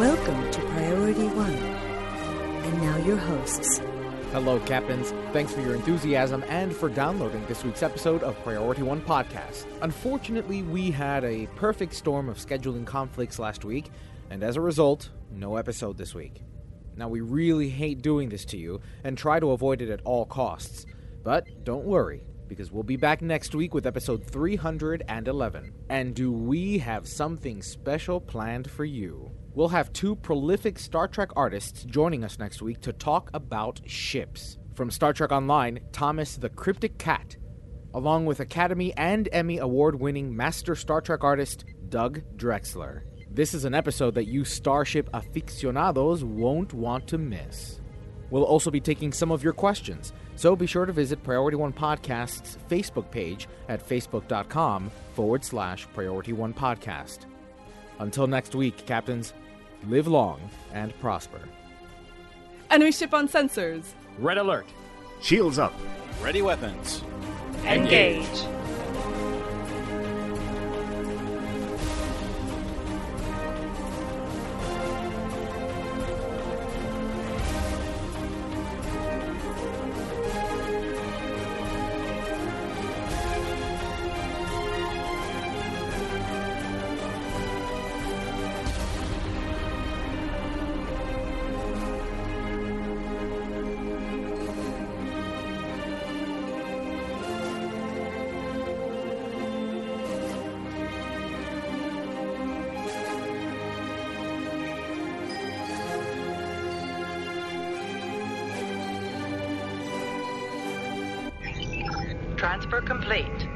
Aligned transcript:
Welcome 0.00 0.50
to 0.52 0.60
Priority 0.62 1.26
One. 1.26 1.52
And 1.52 2.80
now 2.80 2.96
your 3.04 3.18
hosts. 3.18 3.82
Hello, 4.32 4.58
Captains. 4.60 5.12
Thanks 5.34 5.52
for 5.52 5.60
your 5.60 5.74
enthusiasm 5.74 6.42
and 6.48 6.74
for 6.74 6.88
downloading 6.88 7.44
this 7.44 7.62
week's 7.64 7.82
episode 7.82 8.22
of 8.22 8.42
Priority 8.42 8.82
One 8.82 9.02
Podcast. 9.02 9.66
Unfortunately, 9.82 10.62
we 10.62 10.90
had 10.90 11.22
a 11.24 11.48
perfect 11.48 11.92
storm 11.92 12.30
of 12.30 12.38
scheduling 12.38 12.86
conflicts 12.86 13.38
last 13.38 13.66
week, 13.66 13.90
and 14.30 14.42
as 14.42 14.56
a 14.56 14.62
result, 14.62 15.10
no 15.30 15.56
episode 15.56 15.98
this 15.98 16.14
week. 16.14 16.44
Now, 16.96 17.10
we 17.10 17.20
really 17.20 17.68
hate 17.68 18.00
doing 18.00 18.30
this 18.30 18.46
to 18.46 18.56
you 18.56 18.80
and 19.04 19.18
try 19.18 19.38
to 19.38 19.50
avoid 19.50 19.82
it 19.82 19.90
at 19.90 20.00
all 20.06 20.24
costs. 20.24 20.86
But 21.22 21.44
don't 21.62 21.84
worry, 21.84 22.24
because 22.48 22.72
we'll 22.72 22.84
be 22.84 22.96
back 22.96 23.20
next 23.20 23.54
week 23.54 23.74
with 23.74 23.86
episode 23.86 24.24
311. 24.24 25.74
And 25.90 26.14
do 26.14 26.32
we 26.32 26.78
have 26.78 27.06
something 27.06 27.60
special 27.60 28.18
planned 28.18 28.70
for 28.70 28.86
you? 28.86 29.30
We'll 29.52 29.68
have 29.68 29.92
two 29.92 30.14
prolific 30.14 30.78
Star 30.78 31.08
Trek 31.08 31.30
artists 31.34 31.82
joining 31.82 32.22
us 32.22 32.38
next 32.38 32.62
week 32.62 32.80
to 32.82 32.92
talk 32.92 33.30
about 33.34 33.80
ships. 33.84 34.58
From 34.74 34.92
Star 34.92 35.12
Trek 35.12 35.32
Online, 35.32 35.80
Thomas 35.90 36.36
the 36.36 36.48
Cryptic 36.48 36.98
Cat, 36.98 37.36
along 37.92 38.26
with 38.26 38.38
Academy 38.38 38.94
and 38.96 39.28
Emmy 39.32 39.58
award 39.58 40.00
winning 40.00 40.34
master 40.34 40.76
Star 40.76 41.00
Trek 41.00 41.24
artist 41.24 41.64
Doug 41.88 42.22
Drexler. 42.36 43.02
This 43.28 43.52
is 43.52 43.64
an 43.64 43.74
episode 43.74 44.14
that 44.14 44.28
you 44.28 44.44
Starship 44.44 45.10
aficionados 45.12 46.22
won't 46.24 46.72
want 46.72 47.08
to 47.08 47.18
miss. 47.18 47.80
We'll 48.30 48.44
also 48.44 48.70
be 48.70 48.80
taking 48.80 49.12
some 49.12 49.32
of 49.32 49.42
your 49.42 49.52
questions, 49.52 50.12
so 50.36 50.54
be 50.54 50.66
sure 50.66 50.86
to 50.86 50.92
visit 50.92 51.24
Priority 51.24 51.56
One 51.56 51.72
Podcast's 51.72 52.56
Facebook 52.68 53.10
page 53.10 53.48
at 53.68 53.86
facebook.com 53.86 54.92
forward 55.14 55.44
slash 55.44 55.88
Priority 55.92 56.32
One 56.32 56.54
Podcast. 56.54 57.26
Until 58.00 58.26
next 58.26 58.54
week, 58.54 58.86
Captains, 58.86 59.34
live 59.86 60.08
long 60.08 60.40
and 60.72 60.98
prosper. 61.00 61.40
Enemy 62.70 62.92
ship 62.92 63.14
on 63.14 63.28
sensors. 63.28 63.84
Red 64.18 64.38
alert. 64.38 64.66
Shields 65.20 65.58
up. 65.58 65.74
Ready 66.22 66.40
weapons. 66.40 67.04
Engage. 67.64 68.26
Transfer 112.40 112.80
complete. 112.80 113.49